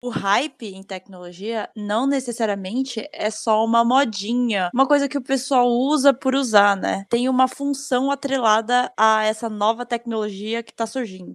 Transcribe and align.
O 0.00 0.10
hype 0.10 0.62
em 0.62 0.80
tecnologia 0.80 1.68
não 1.74 2.06
necessariamente 2.06 3.04
é 3.12 3.32
só 3.32 3.64
uma 3.64 3.84
modinha, 3.84 4.70
uma 4.72 4.86
coisa 4.86 5.08
que 5.08 5.18
o 5.18 5.20
pessoal 5.20 5.68
usa 5.68 6.14
por 6.14 6.36
usar, 6.36 6.76
né? 6.76 7.04
Tem 7.10 7.28
uma 7.28 7.48
função 7.48 8.08
atrelada 8.08 8.92
a 8.96 9.24
essa 9.24 9.48
nova 9.48 9.84
tecnologia 9.84 10.62
que 10.62 10.70
está 10.70 10.86
surgindo. 10.86 11.32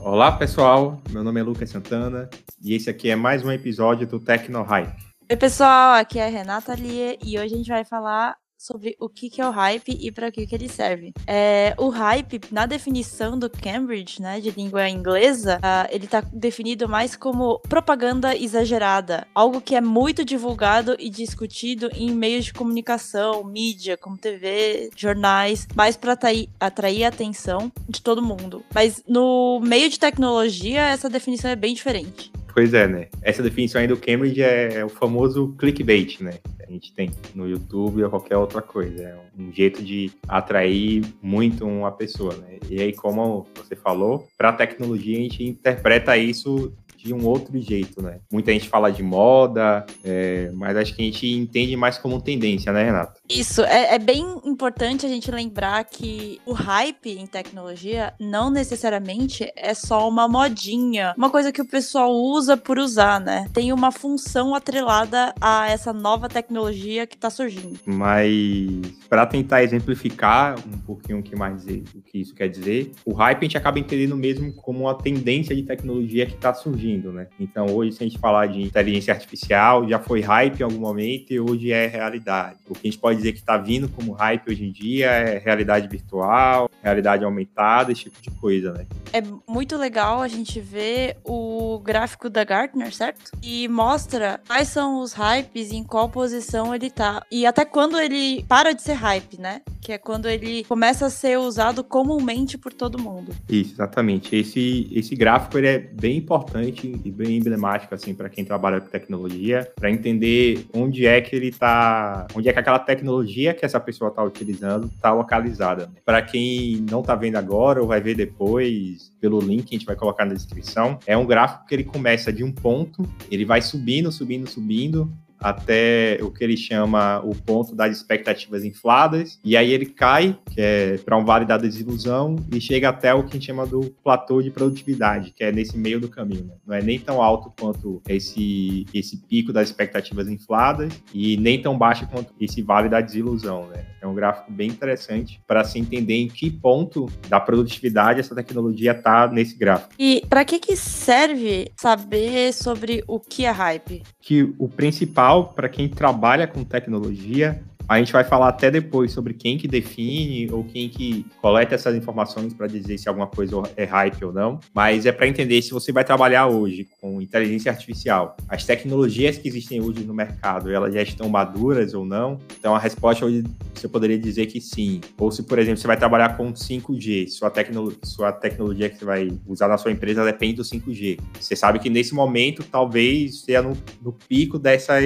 Olá 0.00 0.32
pessoal, 0.32 1.00
meu 1.10 1.22
nome 1.22 1.38
é 1.38 1.44
Lucas 1.44 1.70
Santana 1.70 2.28
e 2.60 2.74
esse 2.74 2.90
aqui 2.90 3.08
é 3.08 3.14
mais 3.14 3.44
um 3.44 3.52
episódio 3.52 4.04
do 4.04 4.18
Tecno 4.18 4.64
Hype. 4.64 4.96
Oi 5.30 5.36
pessoal, 5.36 5.94
aqui 5.94 6.18
é 6.18 6.26
a 6.26 6.28
Renata 6.28 6.74
Lie 6.74 7.20
e 7.24 7.38
hoje 7.38 7.54
a 7.54 7.56
gente 7.56 7.68
vai 7.68 7.84
falar 7.84 8.36
sobre 8.62 8.96
o 9.00 9.08
que, 9.08 9.28
que 9.28 9.40
é 9.40 9.46
o 9.46 9.50
hype 9.50 9.98
e 10.00 10.12
para 10.12 10.30
que, 10.30 10.46
que 10.46 10.54
ele 10.54 10.68
serve. 10.68 11.12
É, 11.26 11.74
o 11.76 11.88
hype, 11.88 12.40
na 12.52 12.64
definição 12.64 13.36
do 13.36 13.50
Cambridge, 13.50 14.22
né, 14.22 14.40
de 14.40 14.50
língua 14.50 14.88
inglesa, 14.88 15.58
uh, 15.58 15.88
ele 15.90 16.04
está 16.04 16.20
definido 16.20 16.88
mais 16.88 17.16
como 17.16 17.58
propaganda 17.68 18.36
exagerada, 18.36 19.26
algo 19.34 19.60
que 19.60 19.74
é 19.74 19.80
muito 19.80 20.24
divulgado 20.24 20.94
e 20.98 21.10
discutido 21.10 21.90
em 21.92 22.12
meios 22.12 22.44
de 22.44 22.52
comunicação, 22.52 23.42
mídia, 23.42 23.96
como 23.96 24.16
TV, 24.16 24.90
jornais, 24.96 25.66
mais 25.74 25.96
para 25.96 26.12
atrair, 26.12 26.48
atrair 26.60 27.04
a 27.04 27.08
atenção 27.08 27.72
de 27.88 28.00
todo 28.00 28.22
mundo. 28.22 28.64
Mas 28.72 29.02
no 29.08 29.60
meio 29.60 29.90
de 29.90 29.98
tecnologia, 29.98 30.82
essa 30.82 31.10
definição 31.10 31.50
é 31.50 31.56
bem 31.56 31.74
diferente. 31.74 32.30
Pois 32.54 32.74
é, 32.74 32.86
né? 32.86 33.08
Essa 33.22 33.42
definição 33.42 33.80
aí 33.80 33.86
do 33.86 33.96
Cambridge 33.96 34.42
é, 34.42 34.74
é 34.74 34.84
o 34.84 34.88
famoso 34.88 35.54
clickbait, 35.58 36.20
né? 36.20 36.34
A 36.66 36.70
gente 36.70 36.92
tem 36.92 37.10
no 37.34 37.48
YouTube 37.48 38.02
ou 38.04 38.10
qualquer 38.10 38.36
outra 38.36 38.60
coisa. 38.60 39.02
É 39.02 39.18
um 39.38 39.52
jeito 39.52 39.82
de 39.82 40.10
atrair 40.28 41.02
muito 41.22 41.66
uma 41.66 41.90
pessoa, 41.92 42.34
né? 42.36 42.58
E 42.68 42.80
aí, 42.80 42.92
como 42.92 43.46
você 43.54 43.74
falou, 43.74 44.28
para 44.36 44.50
a 44.50 44.52
tecnologia 44.52 45.18
a 45.18 45.22
gente 45.22 45.44
interpreta 45.44 46.16
isso 46.16 46.72
de 47.02 47.12
um 47.12 47.26
outro 47.26 47.58
jeito, 47.60 48.00
né? 48.00 48.20
Muita 48.30 48.52
gente 48.52 48.68
fala 48.68 48.90
de 48.90 49.02
moda, 49.02 49.84
é, 50.04 50.50
mas 50.54 50.76
acho 50.76 50.94
que 50.94 51.02
a 51.02 51.04
gente 51.04 51.26
entende 51.26 51.76
mais 51.76 51.98
como 51.98 52.20
tendência, 52.20 52.72
né, 52.72 52.84
Renato? 52.84 53.20
Isso, 53.28 53.62
é, 53.62 53.94
é, 53.94 53.98
bem 53.98 54.24
importante 54.44 55.04
a 55.04 55.08
gente 55.08 55.30
lembrar 55.30 55.84
que 55.84 56.40
o 56.46 56.52
hype 56.52 57.10
em 57.10 57.26
tecnologia 57.26 58.14
não 58.20 58.50
necessariamente 58.50 59.50
é 59.56 59.74
só 59.74 60.08
uma 60.08 60.28
modinha, 60.28 61.14
uma 61.16 61.30
coisa 61.30 61.50
que 61.50 61.60
o 61.60 61.64
pessoal 61.64 62.12
usa 62.12 62.56
por 62.56 62.78
usar, 62.78 63.20
né? 63.20 63.46
Tem 63.52 63.72
uma 63.72 63.90
função 63.90 64.54
atrelada 64.54 65.34
a 65.40 65.68
essa 65.68 65.92
nova 65.92 66.28
tecnologia 66.28 67.06
que 67.06 67.16
está 67.16 67.30
surgindo. 67.30 67.78
Mas 67.84 68.70
para 69.08 69.26
tentar 69.26 69.62
exemplificar 69.62 70.56
um 70.58 70.78
pouquinho 70.78 71.18
o 71.18 71.22
que 71.22 71.34
mais 71.34 71.64
o 71.64 72.02
que 72.02 72.18
isso 72.18 72.34
quer 72.34 72.48
dizer, 72.48 72.92
o 73.04 73.12
hype 73.12 73.38
a 73.38 73.44
gente 73.44 73.58
acaba 73.58 73.78
entendendo 73.78 74.16
mesmo 74.16 74.52
como 74.54 74.80
uma 74.80 74.94
tendência 74.94 75.54
de 75.54 75.62
tecnologia 75.62 76.26
que 76.26 76.34
está 76.34 76.52
surgindo 76.54 76.91
né? 76.98 77.28
Então, 77.38 77.66
hoje, 77.66 77.92
se 77.92 78.02
a 78.02 78.06
gente 78.06 78.18
falar 78.18 78.46
de 78.46 78.60
inteligência 78.60 79.14
artificial, 79.14 79.88
já 79.88 79.98
foi 79.98 80.20
hype 80.20 80.60
em 80.60 80.64
algum 80.64 80.78
momento 80.78 81.32
e 81.32 81.40
hoje 81.40 81.70
é 81.70 81.86
realidade. 81.86 82.58
O 82.68 82.74
que 82.74 82.80
a 82.88 82.90
gente 82.90 82.98
pode 82.98 83.16
dizer 83.18 83.32
que 83.32 83.38
está 83.38 83.56
vindo 83.56 83.88
como 83.88 84.12
hype 84.12 84.50
hoje 84.50 84.64
em 84.64 84.72
dia 84.72 85.10
é 85.10 85.38
realidade 85.38 85.88
virtual, 85.88 86.70
realidade 86.82 87.24
aumentada, 87.24 87.92
esse 87.92 88.04
tipo 88.04 88.20
de 88.20 88.30
coisa, 88.30 88.72
né? 88.72 88.86
É 89.12 89.22
muito 89.48 89.76
legal 89.76 90.20
a 90.20 90.28
gente 90.28 90.60
ver 90.60 91.16
o 91.24 91.78
gráfico 91.80 92.28
da 92.28 92.44
Gartner, 92.44 92.92
certo? 92.94 93.30
E 93.42 93.68
mostra 93.68 94.40
quais 94.46 94.68
são 94.68 95.00
os 95.00 95.12
hypes 95.12 95.70
e 95.70 95.76
em 95.76 95.84
qual 95.84 96.08
posição 96.08 96.74
ele 96.74 96.90
tá. 96.90 97.22
E 97.30 97.46
até 97.46 97.64
quando 97.64 97.98
ele 97.98 98.44
para 98.48 98.72
de 98.72 98.82
ser 98.82 98.94
hype, 98.94 99.40
né? 99.40 99.62
Que 99.82 99.90
é 99.90 99.98
quando 99.98 100.28
ele 100.28 100.62
começa 100.62 101.06
a 101.06 101.10
ser 101.10 101.36
usado 101.40 101.82
comumente 101.82 102.56
por 102.56 102.72
todo 102.72 103.02
mundo. 103.02 103.32
Isso, 103.48 103.72
exatamente. 103.72 104.36
Esse, 104.36 104.88
esse 104.92 105.16
gráfico 105.16 105.58
ele 105.58 105.66
é 105.66 105.78
bem 105.78 106.18
importante 106.18 107.00
e 107.04 107.10
bem 107.10 107.36
emblemático 107.36 107.92
assim 107.92 108.14
para 108.14 108.28
quem 108.28 108.44
trabalha 108.44 108.80
com 108.80 108.88
tecnologia, 108.88 109.68
para 109.74 109.90
entender 109.90 110.66
onde 110.72 111.04
é 111.04 111.20
que 111.20 111.34
ele 111.34 111.48
está, 111.48 112.28
onde 112.32 112.48
é 112.48 112.52
que 112.52 112.60
aquela 112.60 112.78
tecnologia 112.78 113.52
que 113.52 113.64
essa 113.64 113.80
pessoa 113.80 114.10
está 114.10 114.22
utilizando 114.22 114.86
está 114.86 115.12
localizada. 115.12 115.90
Para 116.04 116.22
quem 116.22 116.86
não 116.88 117.00
está 117.00 117.16
vendo 117.16 117.34
agora 117.34 117.80
ou 117.82 117.88
vai 117.88 118.00
ver 118.00 118.14
depois 118.14 119.10
pelo 119.20 119.40
link 119.40 119.64
que 119.64 119.74
a 119.74 119.78
gente 119.78 119.86
vai 119.86 119.96
colocar 119.96 120.24
na 120.24 120.34
descrição, 120.34 120.96
é 121.06 121.16
um 121.16 121.26
gráfico 121.26 121.66
que 121.66 121.74
ele 121.74 121.84
começa 121.84 122.32
de 122.32 122.44
um 122.44 122.52
ponto, 122.52 123.04
ele 123.28 123.44
vai 123.44 123.60
subindo, 123.60 124.12
subindo, 124.12 124.48
subindo 124.48 125.12
até 125.42 126.18
o 126.22 126.30
que 126.30 126.44
ele 126.44 126.56
chama 126.56 127.20
o 127.24 127.34
ponto 127.34 127.74
das 127.74 127.96
expectativas 127.96 128.64
infladas, 128.64 129.38
e 129.44 129.56
aí 129.56 129.72
ele 129.72 129.86
cai, 129.86 130.38
que 130.50 130.60
é 130.60 130.98
para 130.98 131.16
um 131.16 131.24
vale 131.24 131.44
da 131.44 131.56
desilusão, 131.56 132.36
e 132.52 132.60
chega 132.60 132.88
até 132.88 133.12
o 133.12 133.22
que 133.22 133.30
a 133.30 133.32
gente 133.34 133.46
chama 133.46 133.66
do 133.66 133.94
platô 134.02 134.40
de 134.40 134.50
produtividade, 134.50 135.32
que 135.32 135.44
é 135.44 135.52
nesse 135.52 135.76
meio 135.76 136.00
do 136.00 136.08
caminho. 136.08 136.44
Né? 136.44 136.54
Não 136.66 136.74
é 136.74 136.82
nem 136.82 136.98
tão 136.98 137.22
alto 137.22 137.52
quanto 137.58 138.00
esse, 138.08 138.86
esse 138.94 139.16
pico 139.16 139.52
das 139.52 139.68
expectativas 139.68 140.28
infladas, 140.28 140.92
e 141.12 141.36
nem 141.36 141.60
tão 141.60 141.76
baixo 141.76 142.06
quanto 142.06 142.32
esse 142.40 142.62
vale 142.62 142.88
da 142.88 143.00
desilusão. 143.00 143.68
Né? 143.68 143.84
É 144.00 144.06
um 144.06 144.14
gráfico 144.14 144.52
bem 144.52 144.68
interessante 144.68 145.40
para 145.46 145.64
se 145.64 145.78
entender 145.78 146.14
em 146.14 146.28
que 146.28 146.50
ponto 146.50 147.06
da 147.28 147.40
produtividade 147.40 148.20
essa 148.20 148.34
tecnologia 148.34 148.92
está 148.92 149.28
nesse 149.28 149.56
gráfico. 149.56 149.92
E 149.98 150.22
para 150.28 150.44
que, 150.44 150.58
que 150.58 150.76
serve 150.76 151.70
saber 151.76 152.52
sobre 152.52 153.04
o 153.06 153.18
que 153.20 153.44
é 153.44 153.50
hype? 153.50 154.02
Que 154.20 154.52
o 154.58 154.68
principal 154.68 155.31
para 155.40 155.68
quem 155.68 155.88
trabalha 155.88 156.46
com 156.46 156.64
tecnologia 156.64 157.62
a 157.88 157.98
gente 157.98 158.12
vai 158.12 158.24
falar 158.24 158.48
até 158.48 158.70
depois 158.70 159.12
sobre 159.12 159.34
quem 159.34 159.58
que 159.58 159.68
define 159.68 160.50
ou 160.50 160.64
quem 160.64 160.88
que 160.88 161.26
coleta 161.40 161.74
essas 161.74 161.94
informações 161.94 162.54
para 162.54 162.66
dizer 162.66 162.98
se 162.98 163.08
alguma 163.08 163.26
coisa 163.26 163.62
é 163.76 163.84
hype 163.84 164.24
ou 164.24 164.32
não, 164.32 164.60
mas 164.74 165.06
é 165.06 165.12
para 165.12 165.26
entender 165.26 165.60
se 165.62 165.70
você 165.70 165.92
vai 165.92 166.04
trabalhar 166.04 166.46
hoje 166.46 166.88
com 167.00 167.20
inteligência 167.20 167.70
artificial. 167.70 168.36
As 168.48 168.64
tecnologias 168.64 169.38
que 169.38 169.48
existem 169.48 169.80
hoje 169.80 170.04
no 170.04 170.14
mercado, 170.14 170.70
elas 170.70 170.94
já 170.94 171.02
estão 171.02 171.28
maduras 171.28 171.94
ou 171.94 172.04
não? 172.04 172.38
Então 172.58 172.74
a 172.74 172.78
resposta 172.78 173.26
hoje 173.26 173.44
você 173.74 173.88
poderia 173.88 174.18
dizer 174.18 174.46
que 174.46 174.60
sim. 174.60 175.00
Ou 175.18 175.30
se, 175.30 175.42
por 175.42 175.58
exemplo, 175.58 175.80
você 175.80 175.86
vai 175.86 175.96
trabalhar 175.96 176.36
com 176.36 176.52
5G, 176.52 177.28
sua, 177.28 177.50
tecno 177.50 177.92
sua 178.02 178.32
tecnologia 178.32 178.88
que 178.88 178.98
você 178.98 179.04
vai 179.04 179.28
usar 179.46 179.68
na 179.68 179.76
sua 179.76 179.90
empresa 179.90 180.24
depende 180.24 180.54
do 180.54 180.62
5G. 180.62 181.18
Você 181.38 181.56
sabe 181.56 181.78
que 181.78 181.90
nesse 181.90 182.14
momento 182.14 182.62
talvez 182.64 183.40
seja 183.40 183.62
no, 183.62 183.76
no 184.00 184.12
pico 184.12 184.58
dessas 184.58 185.04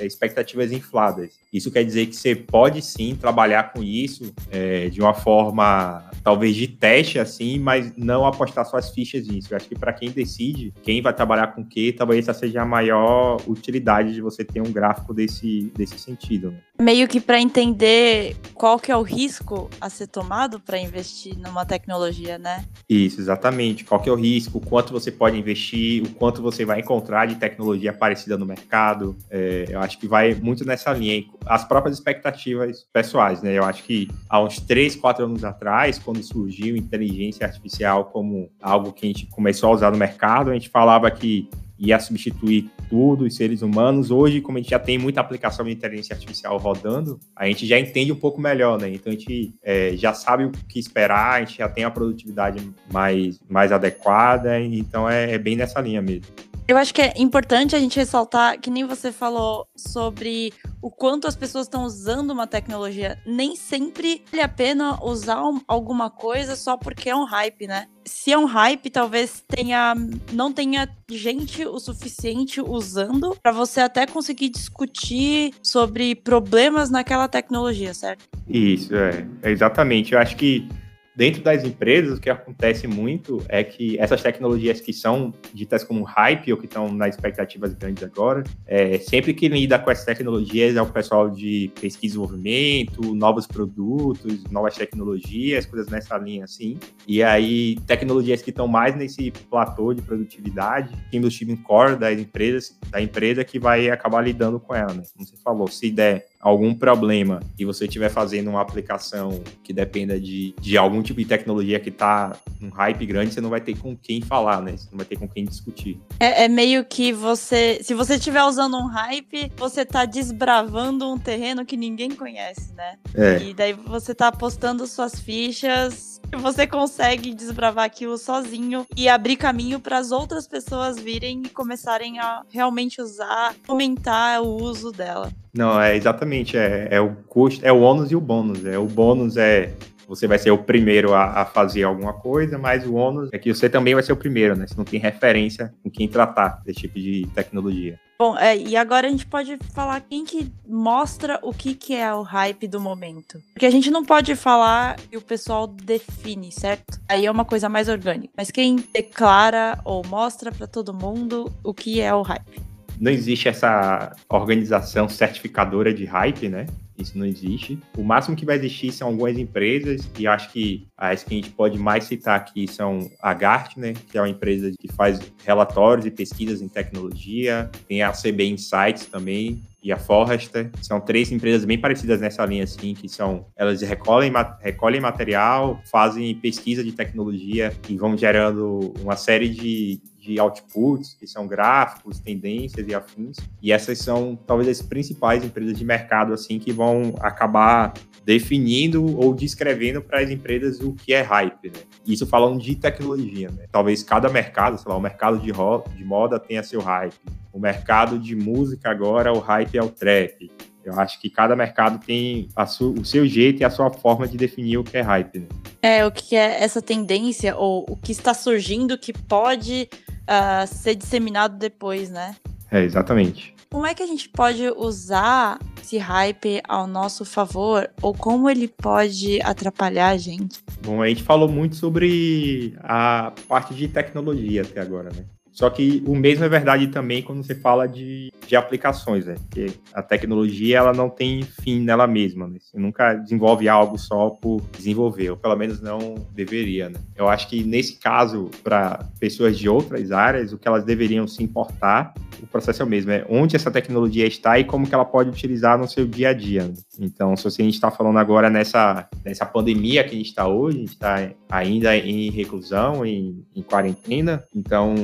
expectativas 0.00 0.72
infladas. 0.72 1.34
Isso 1.52 1.70
quer 1.70 1.84
dizer 1.84 2.05
que 2.06 2.16
você 2.16 2.34
pode 2.34 2.82
sim 2.82 3.14
trabalhar 3.14 3.72
com 3.72 3.82
isso 3.82 4.32
é, 4.50 4.88
de 4.88 5.00
uma 5.00 5.14
forma 5.14 6.02
talvez 6.22 6.56
de 6.56 6.66
teste 6.66 7.18
assim, 7.18 7.58
mas 7.58 7.92
não 7.96 8.26
apostar 8.26 8.64
suas 8.66 8.90
fichas 8.90 9.28
nisso. 9.28 9.48
Eu 9.52 9.56
acho 9.56 9.68
que 9.68 9.78
para 9.78 9.92
quem 9.92 10.10
decide 10.10 10.72
quem 10.82 11.00
vai 11.00 11.12
trabalhar 11.12 11.48
com 11.48 11.60
o 11.60 11.64
que, 11.64 11.92
talvez 11.92 12.28
essa 12.28 12.38
seja 12.38 12.62
a 12.62 12.66
maior 12.66 13.40
utilidade 13.46 14.12
de 14.12 14.20
você 14.20 14.44
ter 14.44 14.60
um 14.60 14.72
gráfico 14.72 15.14
desse, 15.14 15.72
desse 15.76 15.98
sentido. 15.98 16.50
Né? 16.50 16.58
Meio 16.80 17.06
que 17.06 17.20
para 17.20 17.40
entender 17.40 18.36
qual 18.56 18.78
que 18.78 18.90
é 18.90 18.96
o 18.96 19.02
risco 19.02 19.68
a 19.80 19.90
ser 19.90 20.06
tomado 20.06 20.58
para 20.58 20.78
investir 20.78 21.38
numa 21.38 21.64
tecnologia, 21.66 22.38
né? 22.38 22.64
Isso, 22.88 23.20
exatamente. 23.20 23.84
Qual 23.84 24.00
que 24.00 24.08
é 24.08 24.12
o 24.12 24.16
risco, 24.16 24.60
quanto 24.60 24.92
você 24.92 25.12
pode 25.12 25.38
investir, 25.38 26.02
o 26.02 26.10
quanto 26.10 26.42
você 26.42 26.64
vai 26.64 26.80
encontrar 26.80 27.26
de 27.26 27.34
tecnologia 27.36 27.92
parecida 27.92 28.38
no 28.38 28.46
mercado. 28.46 29.14
É, 29.30 29.66
eu 29.68 29.80
acho 29.80 29.98
que 29.98 30.08
vai 30.08 30.34
muito 30.34 30.64
nessa 30.64 30.92
linha. 30.92 31.22
As 31.44 31.64
próprias 31.64 31.98
expectativas 31.98 32.86
pessoais, 32.92 33.42
né? 33.42 33.52
Eu 33.52 33.64
acho 33.64 33.82
que 33.84 34.08
há 34.28 34.42
uns 34.42 34.58
3, 34.58 34.96
4 34.96 35.24
anos 35.24 35.44
atrás, 35.44 35.98
quando 35.98 36.22
surgiu 36.22 36.76
inteligência 36.76 37.46
artificial 37.46 38.06
como 38.06 38.50
algo 38.60 38.92
que 38.92 39.04
a 39.04 39.08
gente 39.08 39.26
começou 39.26 39.70
a 39.70 39.72
usar 39.74 39.90
no 39.90 39.98
mercado, 39.98 40.50
a 40.50 40.54
gente 40.54 40.70
falava 40.70 41.10
que 41.10 41.48
ia 41.78 41.98
substituir 41.98 42.70
tudo, 42.88 43.24
os 43.24 43.36
seres 43.36 43.62
humanos. 43.62 44.10
Hoje, 44.10 44.40
como 44.40 44.58
a 44.58 44.60
gente 44.60 44.70
já 44.70 44.78
tem 44.78 44.98
muita 44.98 45.20
aplicação 45.20 45.64
de 45.64 45.72
inteligência 45.72 46.14
artificial 46.14 46.56
rodando, 46.58 47.18
a 47.34 47.46
gente 47.46 47.66
já 47.66 47.78
entende 47.78 48.12
um 48.12 48.16
pouco 48.16 48.40
melhor, 48.40 48.80
né? 48.80 48.88
Então 48.88 49.12
a 49.12 49.16
gente 49.16 49.54
é, 49.62 49.96
já 49.96 50.14
sabe 50.14 50.44
o 50.44 50.50
que 50.50 50.78
esperar, 50.78 51.34
a 51.34 51.38
gente 51.40 51.58
já 51.58 51.68
tem 51.68 51.84
a 51.84 51.90
produtividade 51.90 52.62
mais, 52.90 53.40
mais 53.48 53.72
adequada, 53.72 54.58
então 54.60 55.08
é, 55.08 55.32
é 55.32 55.38
bem 55.38 55.56
nessa 55.56 55.80
linha 55.80 56.00
mesmo. 56.00 56.26
Eu 56.68 56.76
acho 56.76 56.92
que 56.92 57.00
é 57.00 57.12
importante 57.16 57.76
a 57.76 57.78
gente 57.78 57.96
ressaltar 57.96 58.60
que 58.60 58.70
nem 58.70 58.84
você 58.84 59.12
falou 59.12 59.68
sobre 59.76 60.52
o 60.82 60.90
quanto 60.90 61.28
as 61.28 61.36
pessoas 61.36 61.66
estão 61.66 61.84
usando 61.84 62.30
uma 62.30 62.44
tecnologia. 62.44 63.16
Nem 63.24 63.54
sempre 63.54 64.24
vale 64.32 64.42
a 64.42 64.48
pena 64.48 64.98
usar 65.04 65.40
alguma 65.68 66.10
coisa 66.10 66.56
só 66.56 66.76
porque 66.76 67.08
é 67.08 67.14
um 67.14 67.24
hype, 67.24 67.68
né? 67.68 67.86
Se 68.04 68.32
é 68.32 68.38
um 68.38 68.46
hype, 68.46 68.90
talvez 68.90 69.44
tenha 69.46 69.94
não 70.32 70.52
tenha 70.52 70.88
gente 71.08 71.64
o 71.64 71.78
suficiente 71.78 72.60
usando 72.60 73.36
para 73.40 73.52
você 73.52 73.80
até 73.80 74.04
conseguir 74.04 74.48
discutir 74.48 75.54
sobre 75.62 76.16
problemas 76.16 76.90
naquela 76.90 77.28
tecnologia, 77.28 77.94
certo? 77.94 78.24
Isso, 78.48 78.92
é, 78.92 79.24
é 79.42 79.50
exatamente. 79.52 80.14
Eu 80.14 80.18
acho 80.18 80.36
que 80.36 80.68
dentro 81.16 81.42
das 81.42 81.64
empresas, 81.64 82.18
o 82.18 82.20
que 82.20 82.28
acontece 82.28 82.86
muito 82.86 83.42
é 83.48 83.64
que 83.64 83.98
essas 83.98 84.22
tecnologias 84.22 84.80
que 84.80 84.92
são 84.92 85.32
ditas 85.52 85.82
como 85.82 86.04
hype 86.04 86.52
ou 86.52 86.58
que 86.58 86.66
estão 86.66 86.92
nas 86.92 87.14
expectativas 87.14 87.72
grandes 87.74 88.02
agora, 88.04 88.44
é, 88.66 88.98
sempre 88.98 89.32
que 89.32 89.48
lida 89.48 89.78
com 89.78 89.90
essas 89.90 90.04
tecnologias 90.04 90.76
é 90.76 90.82
o 90.82 90.86
pessoal 90.86 91.30
de 91.30 91.70
pesquisa 91.80 91.96
e 91.96 92.08
desenvolvimento, 92.08 93.14
novos 93.14 93.46
produtos, 93.46 94.44
novas 94.50 94.76
tecnologias, 94.76 95.64
coisas 95.64 95.88
nessa 95.88 96.18
linha 96.18 96.44
assim. 96.44 96.78
E 97.06 97.22
aí, 97.22 97.76
tecnologias 97.86 98.42
que 98.42 98.50
estão 98.50 98.68
mais 98.68 98.94
nesse 98.94 99.30
platô 99.50 99.94
de 99.94 100.02
produtividade, 100.02 100.90
tem 101.10 101.24
o 101.24 101.30
time 101.30 101.56
core 101.56 101.96
das 101.96 102.18
empresas, 102.18 102.76
da 102.90 103.00
empresa 103.00 103.44
que 103.44 103.58
vai 103.58 103.88
acabar 103.88 104.20
lidando 104.20 104.60
com 104.60 104.74
ela, 104.74 104.92
né? 104.92 105.02
Como 105.14 105.26
você 105.26 105.36
falou, 105.36 105.68
se 105.68 105.90
der 105.90 106.26
algum 106.46 106.72
problema 106.72 107.40
e 107.58 107.64
você 107.64 107.86
estiver 107.86 108.08
fazendo 108.08 108.48
uma 108.50 108.60
aplicação 108.60 109.42
que 109.64 109.72
dependa 109.72 110.18
de, 110.20 110.54
de 110.60 110.78
algum 110.78 111.02
tipo 111.02 111.18
de 111.18 111.26
tecnologia 111.26 111.80
que 111.80 111.88
está 111.88 112.36
num 112.60 112.68
hype 112.68 113.04
grande, 113.04 113.34
você 113.34 113.40
não 113.40 113.50
vai 113.50 113.60
ter 113.60 113.76
com 113.76 113.96
quem 113.96 114.22
falar, 114.22 114.62
né? 114.62 114.76
Você 114.76 114.86
não 114.92 114.98
vai 114.98 115.06
ter 115.06 115.16
com 115.16 115.28
quem 115.28 115.44
discutir. 115.44 116.00
É, 116.20 116.44
é 116.44 116.48
meio 116.48 116.84
que 116.84 117.12
você, 117.12 117.80
se 117.82 117.94
você 117.94 118.14
estiver 118.14 118.44
usando 118.44 118.76
um 118.76 118.86
hype, 118.86 119.50
você 119.56 119.80
está 119.80 120.04
desbravando 120.04 121.12
um 121.12 121.18
terreno 121.18 121.66
que 121.66 121.76
ninguém 121.76 122.12
conhece, 122.12 122.72
né? 122.74 122.96
É. 123.12 123.42
E 123.42 123.52
daí 123.52 123.72
você 123.72 124.12
está 124.12 124.28
apostando 124.28 124.86
suas 124.86 125.18
fichas 125.18 126.15
você 126.40 126.66
consegue 126.66 127.34
desbravar 127.34 127.84
aquilo 127.84 128.18
sozinho 128.18 128.86
e 128.96 129.08
abrir 129.08 129.36
caminho 129.36 129.80
para 129.80 129.98
as 129.98 130.10
outras 130.10 130.46
pessoas 130.46 130.98
virem 130.98 131.42
e 131.44 131.48
começarem 131.48 132.18
a 132.18 132.42
realmente 132.50 133.00
usar, 133.00 133.54
aumentar 133.68 134.42
o 134.42 134.56
uso 134.62 134.92
dela. 134.92 135.30
Não, 135.54 135.80
é 135.80 135.96
exatamente, 135.96 136.56
é, 136.56 136.88
é 136.90 137.00
o 137.00 137.14
custo, 137.28 137.64
é 137.64 137.72
o 137.72 137.80
ônus 137.80 138.10
e 138.10 138.16
o 138.16 138.20
bônus. 138.20 138.64
É, 138.64 138.78
o 138.78 138.86
bônus 138.86 139.36
é 139.36 139.72
você 140.08 140.26
vai 140.26 140.38
ser 140.38 140.52
o 140.52 140.58
primeiro 140.58 141.12
a, 141.14 141.42
a, 141.42 141.44
fazer 141.44 141.82
alguma 141.82 142.12
coisa, 142.12 142.56
mas 142.56 142.86
o 142.86 142.94
ônus 142.94 143.28
é 143.32 143.38
que 143.38 143.52
você 143.52 143.68
também 143.68 143.94
vai 143.94 144.02
ser 144.02 144.12
o 144.12 144.16
primeiro, 144.16 144.54
né? 144.56 144.66
Você 144.66 144.74
não 144.76 144.84
tem 144.84 145.00
referência 145.00 145.74
com 145.82 145.90
quem 145.90 146.08
tratar 146.08 146.62
desse 146.64 146.80
tipo 146.82 146.98
de 146.98 147.26
tecnologia. 147.34 147.98
Bom, 148.18 148.36
é, 148.38 148.56
e 148.56 148.76
agora 148.76 149.06
a 149.06 149.10
gente 149.10 149.26
pode 149.26 149.58
falar 149.74 150.00
quem 150.00 150.24
que 150.24 150.50
mostra 150.66 151.38
o 151.42 151.52
que, 151.52 151.74
que 151.74 151.94
é 151.94 152.12
o 152.14 152.22
hype 152.22 152.66
do 152.66 152.80
momento. 152.80 153.42
Porque 153.52 153.66
a 153.66 153.70
gente 153.70 153.90
não 153.90 154.04
pode 154.04 154.34
falar 154.34 154.96
e 155.12 155.16
o 155.18 155.20
pessoal 155.20 155.66
define, 155.66 156.50
certo? 156.50 156.98
Aí 157.08 157.26
é 157.26 157.30
uma 157.30 157.44
coisa 157.44 157.68
mais 157.68 157.88
orgânica. 157.88 158.32
Mas 158.34 158.50
quem 158.50 158.76
declara 158.92 159.78
ou 159.84 160.04
mostra 160.06 160.50
para 160.50 160.66
todo 160.66 160.94
mundo 160.94 161.52
o 161.62 161.74
que 161.74 162.00
é 162.00 162.14
o 162.14 162.22
hype? 162.22 162.62
Não 162.98 163.12
existe 163.12 163.48
essa 163.48 164.16
organização 164.30 165.08
certificadora 165.08 165.92
de 165.92 166.06
hype, 166.06 166.48
né? 166.48 166.66
Isso 166.98 167.18
não 167.18 167.26
existe. 167.26 167.78
O 167.96 168.02
máximo 168.02 168.36
que 168.36 168.44
vai 168.44 168.56
existir 168.56 168.92
são 168.92 169.08
algumas 169.08 169.38
empresas, 169.38 170.08
e 170.18 170.26
acho 170.26 170.50
que 170.50 170.86
as 170.96 171.22
que 171.22 171.34
a 171.34 171.36
gente 171.36 171.50
pode 171.50 171.78
mais 171.78 172.04
citar 172.04 172.36
aqui 172.36 172.66
são 172.66 173.10
a 173.20 173.34
Gartner, 173.34 173.96
que 174.10 174.16
é 174.16 174.20
uma 174.20 174.28
empresa 174.28 174.72
que 174.78 174.88
faz 174.92 175.20
relatórios 175.44 176.06
e 176.06 176.10
pesquisas 176.10 176.62
em 176.62 176.68
tecnologia, 176.68 177.70
tem 177.86 178.02
a 178.02 178.12
CB 178.12 178.44
Insights 178.46 179.06
também, 179.06 179.62
e 179.86 179.92
a 179.92 179.96
Forrester. 179.96 180.68
São 180.82 181.00
três 181.00 181.30
empresas 181.30 181.64
bem 181.64 181.78
parecidas 181.78 182.20
nessa 182.20 182.44
linha, 182.44 182.64
assim, 182.64 182.92
que 182.92 183.08
são, 183.08 183.46
elas 183.54 183.80
recolhem, 183.82 184.32
recolhem 184.60 185.00
material, 185.00 185.80
fazem 185.88 186.34
pesquisa 186.34 186.82
de 186.82 186.90
tecnologia 186.90 187.72
e 187.88 187.96
vão 187.96 188.16
gerando 188.16 188.92
uma 189.00 189.16
série 189.16 189.48
de, 189.48 190.00
de 190.26 190.40
outputs, 190.40 191.14
que 191.14 191.26
são 191.26 191.46
gráficos, 191.46 192.18
tendências 192.18 192.86
e 192.86 192.94
afins. 192.94 193.36
E 193.62 193.70
essas 193.70 193.98
são 193.98 194.36
talvez 194.46 194.68
as 194.68 194.82
principais 194.82 195.44
empresas 195.44 195.78
de 195.78 195.84
mercado 195.84 196.32
assim 196.32 196.58
que 196.58 196.72
vão 196.72 197.14
acabar 197.20 197.94
definindo 198.24 199.16
ou 199.18 199.32
descrevendo 199.32 200.02
para 200.02 200.20
as 200.20 200.30
empresas 200.30 200.80
o 200.80 200.92
que 200.92 201.14
é 201.14 201.22
hype. 201.22 201.68
Né? 201.68 201.80
Isso 202.04 202.26
falando 202.26 202.60
de 202.60 202.74
tecnologia. 202.74 203.50
Né? 203.50 203.66
Talvez 203.70 204.02
cada 204.02 204.28
mercado, 204.28 204.76
sei 204.78 204.90
lá, 204.90 204.96
o 204.96 205.00
mercado 205.00 205.38
de, 205.38 205.52
de 205.52 206.04
moda 206.04 206.40
tenha 206.40 206.62
seu 206.62 206.80
hype. 206.80 207.14
O 207.52 207.60
mercado 207.60 208.18
de 208.18 208.34
música 208.34 208.90
agora, 208.90 209.32
o 209.32 209.38
hype 209.38 209.78
é 209.78 209.82
o 209.82 209.88
trap. 209.88 210.50
Eu 210.84 211.00
acho 211.00 211.20
que 211.20 211.28
cada 211.28 211.56
mercado 211.56 212.04
tem 212.04 212.48
o 212.56 213.04
seu 213.04 213.26
jeito 213.26 213.60
e 213.60 213.64
a 213.64 213.70
sua 213.70 213.90
forma 213.90 214.28
de 214.28 214.36
definir 214.36 214.78
o 214.78 214.84
que 214.84 214.96
é 214.96 215.00
hype. 215.00 215.40
Né? 215.40 215.46
É, 215.82 216.06
o 216.06 216.12
que 216.12 216.36
é 216.36 216.62
essa 216.62 216.80
tendência, 216.80 217.56
ou 217.56 217.84
o 217.88 217.96
que 217.96 218.12
está 218.12 218.32
surgindo 218.32 218.96
que 218.96 219.12
pode 219.12 219.88
uh, 220.28 220.66
ser 220.66 220.94
disseminado 220.94 221.56
depois, 221.56 222.10
né? 222.10 222.36
É, 222.70 222.82
exatamente. 222.82 223.54
Como 223.70 223.86
é 223.86 223.94
que 223.94 224.02
a 224.02 224.06
gente 224.06 224.28
pode 224.28 224.68
usar 224.76 225.58
esse 225.82 225.98
hype 225.98 226.60
ao 226.68 226.86
nosso 226.86 227.24
favor 227.24 227.88
ou 228.00 228.14
como 228.14 228.48
ele 228.48 228.68
pode 228.68 229.40
atrapalhar 229.42 230.10
a 230.10 230.16
gente? 230.16 230.60
Bom, 230.82 231.02
a 231.02 231.08
gente 231.08 231.22
falou 231.22 231.48
muito 231.48 231.76
sobre 231.76 232.76
a 232.80 233.32
parte 233.48 233.74
de 233.74 233.88
tecnologia 233.88 234.62
até 234.62 234.80
agora, 234.80 235.10
né? 235.10 235.24
Só 235.56 235.70
que 235.70 236.04
o 236.06 236.14
mesmo 236.14 236.44
é 236.44 236.50
verdade 236.50 236.88
também 236.88 237.22
quando 237.22 237.42
você 237.42 237.54
fala 237.54 237.88
de, 237.88 238.30
de 238.46 238.54
aplicações, 238.54 239.24
né? 239.24 239.36
Porque 239.48 239.72
a 239.94 240.02
tecnologia 240.02 240.76
ela 240.76 240.92
não 240.92 241.08
tem 241.08 241.42
fim 241.44 241.80
nela 241.80 242.06
mesma, 242.06 242.46
né? 242.46 242.58
Você 242.60 242.78
nunca 242.78 243.14
desenvolve 243.14 243.66
algo 243.66 243.96
só 243.96 244.28
por 244.28 244.60
desenvolver, 244.76 245.30
ou 245.30 245.36
pelo 245.38 245.56
menos 245.56 245.80
não 245.80 246.14
deveria, 246.34 246.90
né? 246.90 247.00
Eu 247.16 247.26
acho 247.26 247.48
que 247.48 247.64
nesse 247.64 247.96
caso, 247.96 248.50
para 248.62 249.08
pessoas 249.18 249.58
de 249.58 249.66
outras 249.66 250.12
áreas, 250.12 250.52
o 250.52 250.58
que 250.58 250.68
elas 250.68 250.84
deveriam 250.84 251.26
se 251.26 251.42
importar, 251.42 252.12
o 252.42 252.46
processo 252.46 252.82
é 252.82 252.84
o 252.84 252.88
mesmo, 252.88 253.10
é 253.10 253.24
onde 253.26 253.56
essa 253.56 253.70
tecnologia 253.70 254.26
está 254.26 254.58
e 254.58 254.64
como 254.64 254.86
que 254.86 254.94
ela 254.94 255.06
pode 255.06 255.30
utilizar 255.30 255.78
no 255.78 255.88
seu 255.88 256.06
dia 256.06 256.28
a 256.28 256.32
dia. 256.34 256.64
Né? 256.64 256.74
Então, 257.00 257.34
se 257.34 257.48
a 257.48 257.50
gente 257.50 257.72
está 257.72 257.90
falando 257.90 258.18
agora 258.18 258.50
nessa, 258.50 259.08
nessa 259.24 259.46
pandemia 259.46 260.04
que 260.04 260.14
a 260.14 260.18
gente 260.18 260.28
está 260.28 260.46
hoje, 260.46 260.76
a 260.76 260.80
gente 260.80 260.92
está 260.92 261.30
ainda 261.48 261.96
em 261.96 262.30
reclusão, 262.30 263.06
em, 263.06 263.42
em 263.54 263.62
quarentena, 263.62 264.44
então 264.54 264.94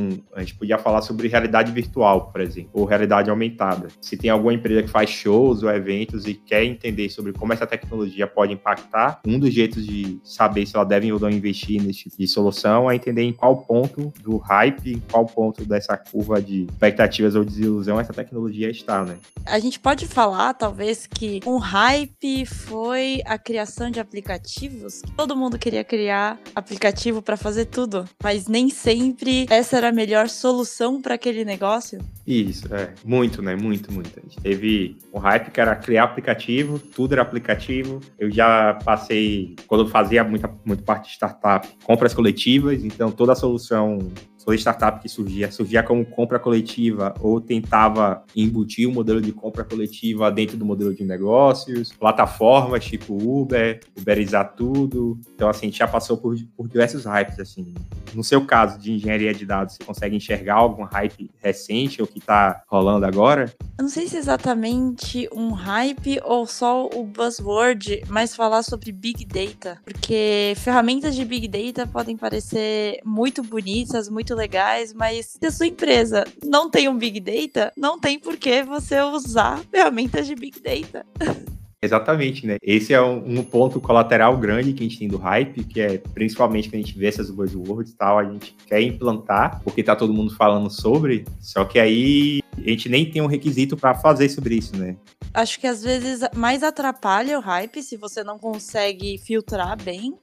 a 0.43 0.45
gente 0.45 0.57
podia 0.57 0.79
falar 0.79 1.03
sobre 1.03 1.29
realidade 1.29 1.73
virtual, 1.73 2.31
por 2.31 2.41
exemplo, 2.41 2.71
ou 2.75 2.85
realidade 2.85 3.31
aumentada. 3.31 3.89
Se 4.01 4.17
tem 4.17 4.31
alguma 4.31 4.53
empresa 4.53 4.83
que 4.83 4.89
faz 4.89 5.09
shows 5.09 5.63
ou 5.63 5.71
eventos 5.71 6.27
e 6.27 6.35
quer 6.35 6.65
entender 6.65 7.09
sobre 7.09 7.33
como 7.33 7.53
essa 7.53 7.67
tecnologia 7.67 8.27
pode 8.27 8.53
impactar, 8.53 9.21
um 9.27 9.39
dos 9.39 9.53
jeitos 9.53 9.87
de 9.87 10.21
saber 10.25 10.67
se 10.67 10.77
ela 10.77 10.85
deve 10.85 11.13
ou 11.13 11.19
não 11.19 11.31
investir 11.31 11.83
nesse 11.83 12.05
tipo 12.05 12.17
de 12.19 12.27
solução 12.27 12.91
é 12.91 12.95
entender 12.95 13.23
em 13.23 13.33
qual 13.33 13.57
ponto 13.57 14.13
do 14.23 14.37
hype, 14.37 14.93
em 14.93 15.03
qual 15.11 15.27
ponto 15.27 15.65
dessa 15.65 15.97
curva 15.97 16.41
de 16.41 16.65
expectativas 16.65 17.35
ou 17.35 17.45
desilusão 17.45 17.99
essa 18.01 18.13
tecnologia 18.13 18.71
está, 18.71 19.05
né? 19.05 19.17
A 19.47 19.59
gente 19.59 19.79
pode 19.81 20.07
falar, 20.07 20.55
talvez, 20.55 21.07
que 21.07 21.41
um 21.47 21.59
hype 21.59 22.47
foi 22.47 23.21
a 23.25 23.37
criação 23.37 23.91
de 23.91 24.01
aplicativos. 24.01 25.03
Todo 25.17 25.37
mundo 25.37 25.59
queria 25.59 25.85
criar 25.85 26.39
aplicativo 26.55 27.21
para 27.21 27.37
fazer 27.37 27.67
tudo, 27.67 28.05
mas 28.23 28.47
nem 28.47 28.69
sempre 28.69 29.47
essa 29.51 29.77
era 29.77 29.89
a 29.89 29.93
melhor 29.93 30.29
solução 30.33 31.01
para 31.01 31.15
aquele 31.15 31.45
negócio? 31.45 32.01
Isso, 32.27 32.75
é. 32.75 32.93
Muito, 33.05 33.41
né? 33.41 33.55
Muito, 33.55 33.93
muito. 33.93 34.11
A 34.19 34.23
gente 34.23 34.41
teve 34.41 34.97
um 35.15 35.19
hype 35.19 35.53
que 35.53 35.61
era 35.61 35.77
criar 35.77 36.05
aplicativo, 36.05 36.81
tudo 36.81 37.13
era 37.13 37.23
aplicativo. 37.23 38.01
Eu 38.19 38.31
já 38.31 38.75
passei, 38.85 39.55
quando 39.69 39.85
eu 39.85 39.89
fazia 39.89 40.25
muita, 40.25 40.53
muita 40.65 40.83
parte 40.83 41.07
de 41.07 41.13
startup, 41.13 41.69
compras 41.85 42.13
coletivas, 42.13 42.85
então 42.85 43.13
toda 43.13 43.33
a 43.33 43.37
solução 43.37 43.99
toda 44.45 44.57
startup 44.57 45.01
que 45.01 45.09
surgia, 45.09 45.51
surgia 45.51 45.83
como 45.83 46.05
compra 46.05 46.39
coletiva 46.39 47.15
ou 47.21 47.41
tentava 47.41 48.25
embutir 48.35 48.89
o 48.89 48.93
modelo 48.93 49.21
de 49.21 49.33
compra 49.33 49.65
coletiva 49.65 50.31
dentro 50.31 50.57
do 50.57 50.65
modelo 50.65 50.95
de 50.95 51.05
negócios, 51.05 51.93
plataformas 51.93 52.85
tipo 52.85 53.15
Uber, 53.15 53.81
Uberizar 53.99 54.55
tudo. 54.55 55.19
Então, 55.35 55.49
assim, 55.49 55.67
a 55.67 55.71
gente 55.71 55.79
já 55.79 55.89
passou 55.89 56.17
por, 56.17 56.37
por 56.57 56.69
diversos 56.69 57.05
hypes, 57.05 57.39
assim. 57.39 57.75
No 58.15 58.23
seu 58.23 58.45
caso 58.45 58.79
de 58.79 58.93
engenharia 58.93 59.33
de 59.33 59.47
dados, 59.47 59.77
você 59.77 59.85
consegue 59.85 60.17
enxergar 60.17 60.55
algum 60.55 60.83
hype 60.85 61.31
recente 61.39 62.01
ou 62.01 62.07
que 62.07 62.19
está 62.19 62.63
rolando 62.69 63.07
agora? 63.07 63.53
Eu 63.79 63.83
não 63.83 63.89
sei 63.89 64.07
se 64.07 64.17
é 64.17 64.19
exatamente 64.19 65.29
um 65.35 65.53
hype 65.53 66.21
ou 66.25 66.47
só 66.47 66.87
o 66.87 67.05
buzzword, 67.05 68.05
mas 68.09 68.37
falar 68.37 68.63
sobre 68.63 68.93
Big 68.93 69.25
Data, 69.25 69.79
porque 69.85 70.55
ferramentas 70.57 71.15
de 71.15 71.25
Big 71.25 71.49
Data 71.49 71.87
podem 71.87 72.17
parecer 72.17 73.01
muito 73.05 73.43
bonitas, 73.43 74.09
muito 74.09 74.32
muito 74.33 74.35
legais, 74.35 74.93
mas 74.93 75.27
se 75.27 75.47
a 75.47 75.51
sua 75.51 75.67
empresa 75.67 76.25
não 76.45 76.71
tem 76.71 76.89
um 76.89 76.97
Big 76.97 77.21
Data, 77.21 77.73
não 77.77 78.01
tem 78.01 78.19
por 78.19 78.37
que 78.37 78.63
você 78.63 79.01
usar 79.01 79.61
ferramentas 79.71 80.27
de 80.27 80.35
Big 80.35 80.59
Data. 80.61 81.07
Exatamente, 81.85 82.47
né? 82.47 82.59
Esse 82.63 82.95
é 82.95 83.03
um, 83.03 83.41
um, 83.41 83.43
ponto 83.43 83.81
colateral 83.81 84.37
grande 84.37 84.73
que 84.73 84.85
a 84.85 84.89
gente 84.89 85.01
tem 85.01 85.09
do 85.09 85.19
hype, 85.19 85.65
que 85.65 85.81
é 85.81 85.99
principalmente 85.99 86.71
que 86.71 86.77
a 86.77 86.79
gente 86.79 86.97
vê 86.97 87.09
essas 87.09 87.29
buzzwords 87.29 87.93
e 87.93 87.97
tal, 87.97 88.21
a 88.21 88.25
gente 88.25 88.55
quer 88.67 88.81
implantar, 88.81 89.61
porque 89.65 89.83
tá 89.83 89.97
todo 89.97 90.15
mundo 90.15 90.33
falando 90.37 90.71
sobre, 90.71 91.25
só 91.41 91.65
que 91.65 91.81
aí 91.81 92.41
a 92.57 92.71
gente 92.71 92.89
nem 92.89 93.11
tem 93.11 93.21
um 93.21 93.27
requisito 93.27 93.77
para 93.77 93.97
fazer 93.97 94.29
sobre 94.29 94.55
isso, 94.55 94.77
né? 94.77 94.95
Acho 95.35 95.59
que 95.59 95.67
às 95.67 95.83
vezes 95.83 96.21
mais 96.37 96.63
atrapalha 96.63 97.37
o 97.37 97.43
hype 97.43 97.83
se 97.83 97.97
você 97.97 98.23
não 98.23 98.39
consegue 98.39 99.19
filtrar 99.19 99.77
bem 99.83 100.15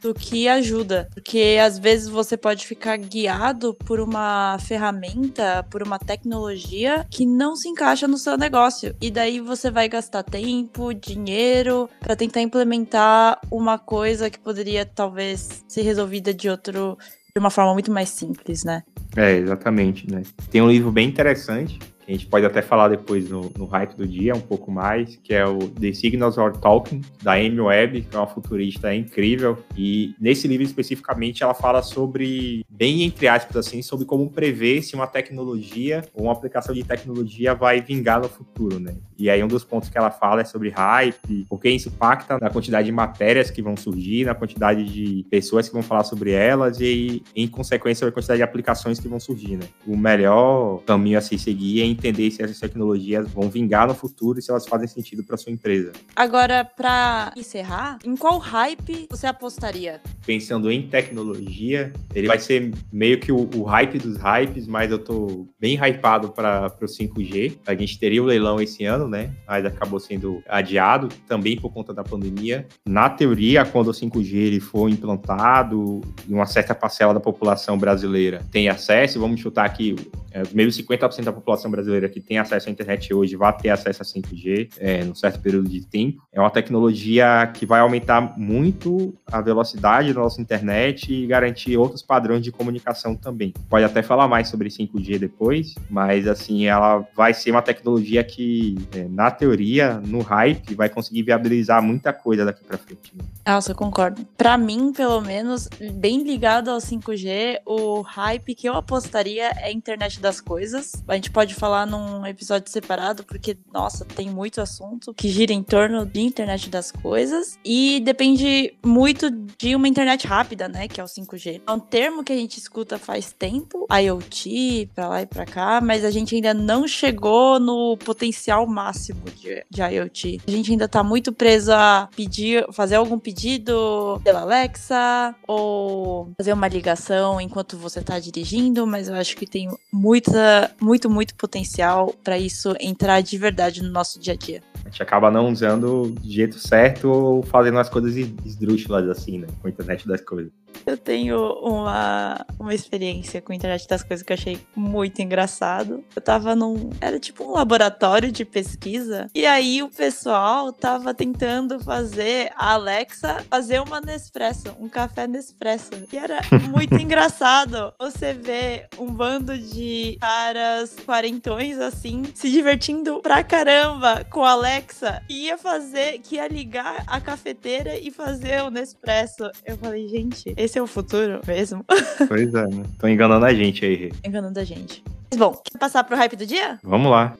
do 0.00 0.14
que 0.14 0.48
ajuda. 0.48 1.08
Porque 1.14 1.58
às 1.62 1.78
vezes 1.78 2.08
você 2.08 2.36
pode 2.36 2.66
ficar 2.66 2.96
guiado 2.96 3.74
por 3.74 4.00
uma 4.00 4.58
ferramenta, 4.60 5.64
por 5.70 5.82
uma 5.82 5.98
tecnologia 5.98 7.06
que 7.10 7.26
não 7.26 7.56
se 7.56 7.68
encaixa 7.68 8.06
no 8.06 8.18
seu 8.18 8.36
negócio. 8.36 8.94
E 9.00 9.10
daí 9.10 9.40
você 9.40 9.70
vai 9.70 9.88
gastar 9.88 10.22
tempo, 10.22 10.92
dinheiro 10.92 11.88
para 12.00 12.16
tentar 12.16 12.40
implementar 12.40 13.40
uma 13.50 13.78
coisa 13.78 14.30
que 14.30 14.38
poderia 14.38 14.84
talvez 14.84 15.64
ser 15.68 15.82
resolvida 15.82 16.32
de 16.32 16.48
outro 16.48 16.96
de 17.34 17.38
uma 17.38 17.50
forma 17.50 17.72
muito 17.72 17.92
mais 17.92 18.08
simples, 18.08 18.64
né? 18.64 18.82
É, 19.16 19.36
exatamente, 19.36 20.10
né? 20.10 20.22
Tem 20.50 20.60
um 20.60 20.70
livro 20.70 20.90
bem 20.90 21.08
interessante 21.08 21.78
a 22.08 22.12
gente 22.12 22.26
pode 22.26 22.46
até 22.46 22.62
falar 22.62 22.88
depois 22.88 23.28
no, 23.28 23.52
no 23.56 23.66
hype 23.66 23.94
do 23.94 24.06
dia 24.06 24.34
um 24.34 24.40
pouco 24.40 24.70
mais, 24.70 25.16
que 25.16 25.34
é 25.34 25.46
o 25.46 25.58
The 25.58 25.92
Signals 25.92 26.38
Are 26.38 26.56
Talking, 26.58 27.02
da 27.22 27.34
Amy 27.34 27.60
Webb, 27.60 28.02
que 28.02 28.16
é 28.16 28.18
uma 28.18 28.26
futurista 28.26 28.94
incrível. 28.94 29.58
E 29.76 30.14
nesse 30.18 30.48
livro 30.48 30.64
especificamente 30.64 31.42
ela 31.42 31.54
fala 31.54 31.82
sobre, 31.82 32.64
bem 32.68 33.02
entre 33.02 33.28
aspas 33.28 33.56
assim, 33.56 33.82
sobre 33.82 34.06
como 34.06 34.30
prever 34.30 34.82
se 34.82 34.94
uma 34.94 35.06
tecnologia 35.06 36.02
ou 36.14 36.24
uma 36.24 36.32
aplicação 36.32 36.74
de 36.74 36.82
tecnologia 36.82 37.54
vai 37.54 37.80
vingar 37.80 38.20
no 38.20 38.28
futuro, 38.28 38.80
né? 38.80 38.94
E 39.18 39.28
aí 39.28 39.42
um 39.42 39.48
dos 39.48 39.64
pontos 39.64 39.88
que 39.88 39.98
ela 39.98 40.10
fala 40.10 40.40
é 40.40 40.44
sobre 40.44 40.70
hype, 40.70 41.44
porque 41.48 41.68
isso 41.68 41.88
impacta 41.88 42.38
na 42.40 42.48
quantidade 42.48 42.86
de 42.86 42.92
matérias 42.92 43.50
que 43.50 43.60
vão 43.60 43.76
surgir, 43.76 44.24
na 44.24 44.34
quantidade 44.34 44.84
de 44.84 45.26
pessoas 45.28 45.68
que 45.68 45.74
vão 45.74 45.82
falar 45.82 46.04
sobre 46.04 46.30
elas 46.30 46.80
e, 46.80 47.22
em 47.34 47.48
consequência, 47.48 48.06
a 48.06 48.12
quantidade 48.12 48.38
de 48.38 48.44
aplicações 48.44 48.98
que 48.98 49.08
vão 49.08 49.20
surgir, 49.20 49.56
né? 49.56 49.66
O 49.86 49.96
melhor 49.96 50.80
caminho 50.86 51.18
a 51.18 51.20
se 51.20 51.38
seguir 51.38 51.82
é 51.82 51.84
entender 51.98 52.30
se 52.30 52.42
essas 52.42 52.58
tecnologias 52.58 53.28
vão 53.30 53.50
vingar 53.50 53.86
no 53.88 53.94
futuro 53.94 54.38
e 54.38 54.42
se 54.42 54.50
elas 54.50 54.66
fazem 54.66 54.86
sentido 54.86 55.24
para 55.24 55.36
sua 55.36 55.52
empresa. 55.52 55.92
Agora, 56.14 56.64
para 56.64 57.32
encerrar, 57.36 57.98
em 58.04 58.16
qual 58.16 58.38
hype 58.38 59.06
você 59.10 59.26
apostaria? 59.26 60.00
Pensando 60.24 60.70
em 60.70 60.88
tecnologia, 60.88 61.92
ele 62.14 62.28
vai 62.28 62.38
ser 62.38 62.72
meio 62.92 63.18
que 63.18 63.32
o, 63.32 63.48
o 63.54 63.62
hype 63.64 63.98
dos 63.98 64.16
hypes, 64.16 64.66
mas 64.66 64.90
eu 64.90 64.98
tô 64.98 65.48
bem 65.60 65.76
hypado 65.76 66.30
para 66.30 66.72
o 66.80 66.84
5G. 66.84 67.58
A 67.66 67.74
gente 67.74 67.98
teria 67.98 68.22
o 68.22 68.26
leilão 68.26 68.60
esse 68.60 68.84
ano, 68.84 69.08
né? 69.08 69.32
Mas 69.46 69.64
acabou 69.64 69.98
sendo 69.98 70.42
adiado 70.48 71.08
também 71.26 71.56
por 71.56 71.72
conta 71.72 71.92
da 71.92 72.04
pandemia. 72.04 72.66
Na 72.86 73.10
teoria, 73.10 73.64
quando 73.64 73.88
o 73.88 73.92
5G 73.92 74.34
ele 74.34 74.60
for 74.60 74.88
implantado 74.88 76.00
e 76.28 76.32
uma 76.32 76.46
certa 76.46 76.74
parcela 76.74 77.12
da 77.12 77.20
população 77.20 77.76
brasileira 77.76 78.42
tem 78.50 78.68
acesso, 78.68 79.18
vamos 79.18 79.40
chutar 79.40 79.64
aqui, 79.64 79.96
é, 80.30 80.42
meio 80.52 80.68
50% 80.68 81.24
da 81.24 81.32
população 81.32 81.70
brasileira 81.70 81.87
brasileira 81.88 82.08
que 82.08 82.20
tem 82.20 82.38
acesso 82.38 82.68
à 82.68 82.72
internet 82.72 83.12
hoje 83.12 83.34
vai 83.36 83.56
ter 83.56 83.70
acesso 83.70 84.02
a 84.02 84.04
5G 84.04 84.70
é, 84.78 85.04
num 85.04 85.14
certo 85.14 85.40
período 85.40 85.68
de 85.68 85.84
tempo. 85.86 86.22
É 86.32 86.40
uma 86.40 86.50
tecnologia 86.50 87.50
que 87.54 87.64
vai 87.64 87.80
aumentar 87.80 88.38
muito 88.38 89.14
a 89.26 89.40
velocidade 89.40 90.12
da 90.12 90.20
nossa 90.20 90.40
internet 90.40 91.12
e 91.12 91.26
garantir 91.26 91.76
outros 91.76 92.02
padrões 92.02 92.42
de 92.42 92.52
comunicação 92.52 93.16
também. 93.16 93.54
Pode 93.68 93.84
até 93.84 94.02
falar 94.02 94.28
mais 94.28 94.48
sobre 94.48 94.68
5G 94.68 95.18
depois, 95.18 95.74
mas 95.88 96.26
assim, 96.26 96.66
ela 96.66 97.06
vai 97.16 97.32
ser 97.32 97.50
uma 97.50 97.62
tecnologia 97.62 98.22
que, 98.22 98.76
é, 98.94 99.08
na 99.08 99.30
teoria, 99.30 100.00
no 100.04 100.20
hype, 100.20 100.74
vai 100.74 100.88
conseguir 100.88 101.22
viabilizar 101.22 101.82
muita 101.82 102.12
coisa 102.12 102.44
daqui 102.44 102.62
para 102.64 102.78
frente. 102.78 103.12
Né? 103.16 103.24
Nossa, 103.46 103.72
eu 103.72 103.76
concordo. 103.76 104.24
Para 104.36 104.58
mim, 104.58 104.92
pelo 104.92 105.20
menos, 105.20 105.68
bem 105.94 106.22
ligado 106.22 106.70
ao 106.70 106.78
5G, 106.78 107.60
o 107.64 108.02
hype 108.02 108.54
que 108.54 108.68
eu 108.68 108.74
apostaria 108.74 109.48
é 109.50 109.66
a 109.66 109.72
internet 109.72 110.20
das 110.20 110.40
coisas. 110.40 110.92
A 111.06 111.14
gente 111.14 111.30
pode 111.30 111.54
falar 111.54 111.77
falar 111.78 111.86
num 111.86 112.26
episódio 112.26 112.70
separado, 112.70 113.22
porque, 113.24 113.56
nossa, 113.72 114.04
tem 114.04 114.30
muito 114.30 114.60
assunto 114.60 115.14
que 115.14 115.28
gira 115.28 115.52
em 115.52 115.62
torno 115.62 116.04
de 116.04 116.20
internet 116.20 116.68
das 116.68 116.90
coisas. 116.90 117.58
E 117.64 118.00
depende 118.00 118.74
muito 118.84 119.30
de 119.30 119.76
uma 119.76 119.86
internet 119.86 120.26
rápida, 120.26 120.68
né? 120.68 120.88
Que 120.88 121.00
é 121.00 121.04
o 121.04 121.06
5G. 121.06 121.60
É 121.66 121.72
um 121.72 121.78
termo 121.78 122.24
que 122.24 122.32
a 122.32 122.36
gente 122.36 122.58
escuta 122.58 122.98
faz 122.98 123.32
tempo, 123.32 123.86
IoT, 123.92 124.90
pra 124.94 125.08
lá 125.08 125.22
e 125.22 125.26
pra 125.26 125.44
cá, 125.44 125.80
mas 125.80 126.04
a 126.04 126.10
gente 126.10 126.34
ainda 126.34 126.54
não 126.54 126.88
chegou 126.88 127.60
no 127.60 127.96
potencial 127.98 128.66
máximo 128.66 129.22
de, 129.36 129.64
de 129.70 129.82
IoT. 129.82 130.40
A 130.46 130.50
gente 130.50 130.72
ainda 130.72 130.88
tá 130.88 131.02
muito 131.02 131.32
preso 131.32 131.72
a 131.72 132.08
pedir, 132.16 132.66
fazer 132.72 132.96
algum 132.96 133.18
pedido 133.18 134.20
pela 134.24 134.40
Alexa, 134.40 135.34
ou 135.46 136.32
fazer 136.36 136.52
uma 136.52 136.68
ligação 136.68 137.40
enquanto 137.40 137.76
você 137.76 138.00
tá 138.00 138.18
dirigindo, 138.18 138.86
mas 138.86 139.08
eu 139.08 139.14
acho 139.14 139.36
que 139.36 139.46
tem 139.46 139.68
muita, 139.92 140.74
muito, 140.80 141.10
muito 141.10 141.34
potencial 141.34 141.57
potencial 141.58 142.14
para 142.22 142.38
isso 142.38 142.74
entrar 142.80 143.20
de 143.20 143.36
verdade 143.36 143.82
no 143.82 143.90
nosso 143.90 144.20
dia 144.20 144.34
a 144.34 144.36
dia. 144.36 144.62
A 144.84 144.88
gente 144.88 145.02
acaba 145.02 145.30
não 145.30 145.50
usando 145.50 146.14
de 146.20 146.32
jeito 146.32 146.58
certo 146.58 147.10
ou 147.10 147.42
fazendo 147.42 147.78
as 147.78 147.88
coisas 147.88 148.16
esdrúxulas 148.16 149.08
assim, 149.08 149.38
né? 149.38 149.46
Com 149.60 149.66
a 149.66 149.70
internet 149.70 150.06
das 150.06 150.20
coisas. 150.20 150.52
Eu 150.86 150.96
tenho 150.96 151.52
uma, 151.62 152.44
uma 152.58 152.74
experiência 152.74 153.40
com 153.40 153.52
a 153.52 153.54
internet 153.54 153.86
das 153.88 154.02
coisas 154.02 154.24
que 154.24 154.32
eu 154.32 154.36
achei 154.36 154.60
muito 154.74 155.20
engraçado. 155.20 156.04
Eu 156.14 156.22
tava 156.22 156.54
num. 156.54 156.90
Era 157.00 157.18
tipo 157.18 157.44
um 157.44 157.52
laboratório 157.52 158.30
de 158.30 158.44
pesquisa. 158.44 159.30
E 159.34 159.46
aí 159.46 159.82
o 159.82 159.88
pessoal 159.88 160.72
tava 160.72 161.14
tentando 161.14 161.80
fazer 161.80 162.50
a 162.56 162.74
Alexa 162.74 163.44
fazer 163.48 163.80
uma 163.80 164.00
Nespresso, 164.00 164.74
um 164.78 164.88
café 164.88 165.26
Nespresso. 165.26 165.90
E 166.12 166.16
era 166.16 166.40
muito 166.68 166.94
engraçado 166.94 167.92
você 167.98 168.32
ver 168.32 168.88
um 168.98 169.06
bando 169.06 169.56
de 169.56 170.16
caras 170.20 170.96
quarentões 171.06 171.78
assim 171.78 172.24
se 172.34 172.50
divertindo 172.50 173.20
pra 173.20 173.42
caramba 173.42 174.24
com 174.24 174.44
a 174.44 174.50
Alexa. 174.50 175.22
E 175.28 175.46
ia 175.46 175.56
fazer, 175.56 176.18
que 176.18 176.36
ia 176.36 176.48
ligar 176.48 177.04
a 177.06 177.20
cafeteira 177.20 177.96
e 177.98 178.10
fazer 178.10 178.62
o 178.62 178.70
Nespresso. 178.70 179.50
Eu 179.64 179.76
falei, 179.78 180.08
gente, 180.08 180.52
esse 180.56 180.67
é 180.76 180.82
o 180.82 180.86
futuro 180.86 181.40
mesmo. 181.46 181.84
Pois 182.26 182.52
é, 182.52 182.66
né? 182.66 182.82
Tô 182.98 183.06
enganando 183.06 183.46
a 183.46 183.54
gente 183.54 183.84
aí. 183.84 184.12
Enganando 184.26 184.58
a 184.58 184.64
gente. 184.64 185.04
Mas 185.30 185.38
bom, 185.38 185.52
quer 185.64 185.78
passar 185.78 186.02
pro 186.02 186.16
hype 186.16 186.34
do 186.34 186.44
dia? 186.44 186.80
Vamos 186.82 187.10
lá. 187.10 187.36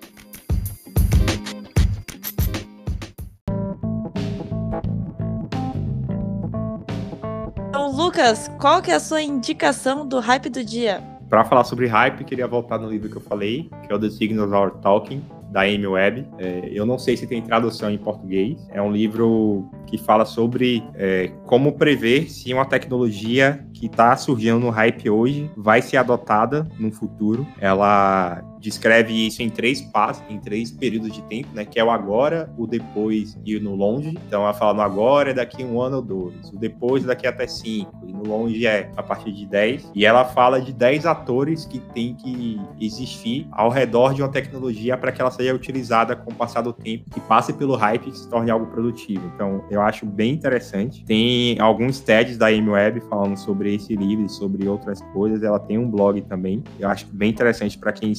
Então, 7.69 7.91
Lucas, 7.91 8.49
qual 8.61 8.81
que 8.81 8.91
é 8.91 8.95
a 8.95 9.01
sua 9.01 9.21
indicação 9.21 10.07
do 10.07 10.21
hype 10.21 10.49
do 10.49 10.65
dia? 10.65 11.03
Para 11.29 11.45
falar 11.45 11.65
sobre 11.65 11.87
hype, 11.87 12.25
queria 12.25 12.47
voltar 12.47 12.79
no 12.79 12.89
livro 12.89 13.11
que 13.11 13.17
eu 13.17 13.21
falei, 13.21 13.69
que 13.87 13.93
é 13.93 13.95
o 13.95 13.99
The 13.99 14.11
Signals 14.11 14.53
Are 14.53 14.73
Talking, 14.81 15.23
da 15.51 15.63
Amy 15.63 15.87
Webb. 15.87 16.27
É, 16.39 16.69
eu 16.73 16.85
não 16.85 16.99
sei 16.99 17.17
se 17.17 17.27
tem 17.27 17.43
tradução 17.43 17.91
em 17.91 17.99
português. 17.99 18.67
É 18.71 18.81
um 18.81 18.93
livro 18.93 19.69
que 19.87 19.99
fala 19.99 20.25
sobre 20.25 20.83
é, 20.95 21.31
como 21.47 21.73
prever 21.73 22.31
se 22.31 22.53
uma 22.53 22.65
tecnologia 22.65 23.65
que 23.73 23.87
está 23.87 24.17
surgindo 24.17 24.59
no 24.59 24.71
hype 24.71 25.09
hoje 25.09 25.51
vai 25.57 25.81
ser 25.81 25.97
adotada 25.97 26.69
no 26.79 26.91
futuro. 26.91 27.47
Ela 27.61 28.43
descreve 28.59 29.27
isso 29.27 29.43
em 29.43 29.51
três 29.51 29.81
passos, 29.81 30.23
em 30.29 30.39
três 30.39 30.71
períodos 30.71 31.13
de 31.13 31.23
tempo, 31.23 31.49
né? 31.55 31.65
Que 31.65 31.79
é 31.79 31.85
o 31.85 31.91
agora, 31.91 32.53
o 32.57 32.67
depois 32.67 33.39
e 33.45 33.57
o 33.57 33.63
no 33.63 33.75
longe. 33.75 34.17
Então 34.27 34.43
ela 34.43 34.55
fala 34.55 34.75
no 34.75 34.83
agora 34.83 35.31
é 35.31 35.35
daqui 35.35 35.65
um 35.65 35.81
ano 35.81 35.97
ou 35.97 36.03
dois, 36.03 36.51
o 36.51 36.57
depois 36.57 37.05
é 37.05 37.07
daqui 37.07 37.27
até 37.27 37.47
cinco, 37.47 37.93
e 38.07 38.13
no 38.13 38.27
longe 38.27 38.67
é 38.67 38.91
a 38.97 39.03
partir 39.03 39.33
de 39.33 39.47
dez. 39.47 39.91
E 39.95 40.05
ela 40.05 40.25
fala 40.25 40.61
de 40.61 40.73
dez 40.73 41.07
atores 41.07 41.65
que 41.65 41.79
tem 41.79 42.15
que 42.15 42.61
existir 42.81 43.47
ao 43.53 43.71
redor 43.71 44.15
de 44.15 44.23
uma 44.23 44.29
tecnologia 44.29 44.97
para 44.97 45.13
que 45.13 45.21
ela 45.21 45.31
seja 45.31 45.55
utilizada 45.55 46.17
com 46.17 46.31
o 46.31 46.35
passar 46.35 46.63
do 46.63 46.73
tempo, 46.73 47.11
que 47.11 47.21
passe 47.21 47.53
pelo 47.53 47.77
hype 47.77 48.09
e 48.09 48.17
se 48.17 48.29
torne 48.29 48.51
algo 48.51 48.67
produtivo. 48.67 49.31
Então 49.35 49.65
eu 49.71 49.81
acho 49.81 50.07
bem 50.07 50.33
interessante. 50.33 51.05
Tem 51.05 51.59
alguns 51.61 52.01
TEDs 52.01 52.37
da 52.37 52.47
Amy 52.47 52.71
Webb 52.71 53.01
falando 53.09 53.37
sobre 53.37 53.75
esse 53.75 53.95
livro 53.95 54.25
e 54.25 54.29
sobre 54.29 54.69
outras 54.69 55.01
coisas. 55.13 55.43
Ela 55.43 55.59
tem 55.59 55.79
um 55.79 55.91
blog 55.91 56.21
também. 56.23 56.63
Eu 56.79 56.89
acho 56.89 57.07
bem 57.07 57.31
interessante 57.31 57.79
para 57.79 57.93
quem 57.93 58.15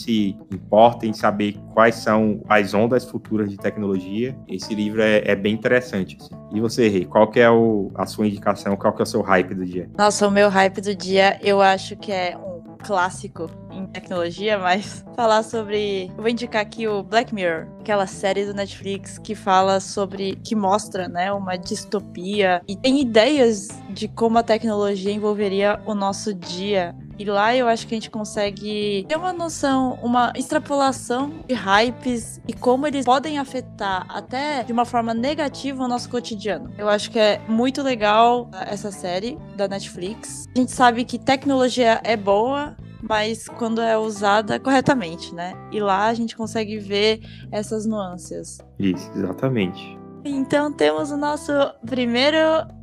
importa 0.51 1.05
em 1.05 1.13
saber 1.13 1.55
quais 1.73 1.95
são 1.95 2.41
as 2.47 2.73
ondas 2.73 3.05
futuras 3.05 3.49
de 3.49 3.57
tecnologia, 3.57 4.37
esse 4.47 4.73
livro 4.73 5.01
é, 5.01 5.23
é 5.25 5.35
bem 5.35 5.53
interessante. 5.53 6.17
Assim. 6.19 6.35
E 6.53 6.59
você, 6.59 6.87
Rê, 6.87 7.05
qual 7.05 7.29
que 7.29 7.39
é 7.39 7.49
o, 7.49 7.91
a 7.95 8.05
sua 8.05 8.27
indicação, 8.27 8.75
qual 8.75 8.93
que 8.93 9.01
é 9.01 9.03
o 9.03 9.07
seu 9.07 9.21
hype 9.21 9.53
do 9.53 9.65
dia? 9.65 9.89
Nossa, 9.97 10.27
o 10.27 10.31
meu 10.31 10.49
hype 10.49 10.81
do 10.81 10.95
dia, 10.95 11.39
eu 11.43 11.61
acho 11.61 11.95
que 11.95 12.11
é 12.11 12.37
um 12.37 12.59
clássico 12.83 13.49
em 13.71 13.85
tecnologia, 13.85 14.57
mas 14.57 15.05
falar 15.15 15.43
sobre. 15.43 16.07
Eu 16.07 16.15
vou 16.17 16.29
indicar 16.29 16.61
aqui 16.61 16.87
o 16.87 17.03
Black 17.03 17.33
Mirror, 17.33 17.67
aquela 17.79 18.07
série 18.07 18.45
do 18.45 18.53
Netflix 18.53 19.17
que 19.17 19.35
fala 19.35 19.79
sobre. 19.79 20.35
que 20.43 20.55
mostra, 20.55 21.07
né, 21.07 21.31
uma 21.31 21.57
distopia 21.57 22.61
e 22.67 22.75
tem 22.75 22.99
ideias 23.01 23.67
de 23.89 24.07
como 24.07 24.37
a 24.37 24.43
tecnologia 24.43 25.11
envolveria 25.11 25.79
o 25.85 25.93
nosso 25.93 26.33
dia 26.33 26.95
e 27.19 27.25
lá 27.25 27.53
eu 27.53 27.67
acho 27.67 27.85
que 27.85 27.93
a 27.93 27.97
gente 27.97 28.09
consegue 28.09 29.05
ter 29.09 29.17
uma 29.17 29.33
noção, 29.33 29.99
uma 30.01 30.31
extrapolação 30.37 31.33
de 31.45 31.53
hypes 31.53 32.39
e 32.47 32.53
como 32.53 32.87
eles 32.87 33.03
podem 33.03 33.37
afetar 33.37 34.05
até 34.07 34.63
de 34.63 34.71
uma 34.71 34.85
forma 34.85 35.13
negativa 35.13 35.83
o 35.83 35.87
nosso 35.87 36.09
cotidiano. 36.09 36.71
Eu 36.77 36.87
acho 36.87 37.11
que 37.11 37.19
é 37.19 37.41
muito 37.49 37.83
legal 37.83 38.49
essa 38.53 38.89
série 38.89 39.37
da 39.57 39.67
Netflix. 39.67 40.45
A 40.55 40.59
gente 40.59 40.71
sabe 40.71 41.03
que 41.03 41.19
tecnologia 41.19 41.99
é 42.05 42.15
boa, 42.15 42.77
mas 43.01 43.49
quando 43.49 43.81
é 43.81 43.97
usada 43.97 44.57
corretamente, 44.57 45.35
né? 45.35 45.53
E 45.73 45.81
lá 45.81 46.07
a 46.07 46.13
gente 46.13 46.37
consegue 46.37 46.77
ver 46.77 47.19
essas 47.51 47.85
nuances. 47.85 48.59
Isso, 48.79 49.11
exatamente. 49.13 49.99
Então 50.23 50.71
temos 50.71 51.11
o 51.11 51.17
nosso 51.17 51.51
primeiro 51.85 52.37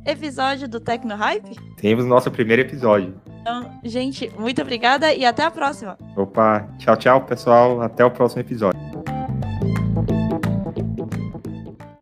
episódio 0.05 0.67
do 0.67 0.79
Tecno 0.79 1.15
Hype. 1.15 1.55
Temos 1.77 2.05
o 2.05 2.07
nosso 2.07 2.29
primeiro 2.31 2.61
episódio. 2.61 3.19
Então, 3.47 3.79
gente, 3.81 4.29
muito 4.37 4.61
obrigada 4.61 5.13
e 5.13 5.25
até 5.25 5.41
a 5.41 5.49
próxima. 5.49 5.97
Opa, 6.17 6.67
tchau, 6.77 6.97
tchau, 6.97 7.21
pessoal. 7.21 7.81
Até 7.81 8.03
o 8.03 8.11
próximo 8.11 8.41
episódio. 8.41 8.86